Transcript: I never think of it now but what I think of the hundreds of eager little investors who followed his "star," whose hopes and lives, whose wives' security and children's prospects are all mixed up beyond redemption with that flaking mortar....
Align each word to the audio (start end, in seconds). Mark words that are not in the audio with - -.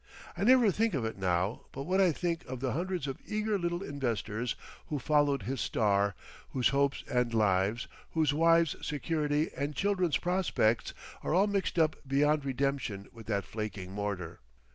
I 0.35 0.43
never 0.43 0.71
think 0.71 0.95
of 0.95 1.05
it 1.05 1.19
now 1.19 1.61
but 1.71 1.83
what 1.83 2.01
I 2.01 2.11
think 2.11 2.43
of 2.45 2.59
the 2.59 2.71
hundreds 2.71 3.05
of 3.05 3.19
eager 3.23 3.59
little 3.59 3.83
investors 3.83 4.55
who 4.87 4.97
followed 4.97 5.43
his 5.43 5.61
"star," 5.61 6.15
whose 6.53 6.69
hopes 6.69 7.03
and 7.07 7.31
lives, 7.35 7.87
whose 8.13 8.33
wives' 8.33 8.75
security 8.81 9.51
and 9.55 9.75
children's 9.75 10.17
prospects 10.17 10.95
are 11.21 11.35
all 11.35 11.45
mixed 11.45 11.77
up 11.77 11.95
beyond 12.07 12.45
redemption 12.45 13.09
with 13.13 13.27
that 13.27 13.43
flaking 13.45 13.91
mortar.... 13.91 14.39